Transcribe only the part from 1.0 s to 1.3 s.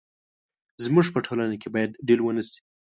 په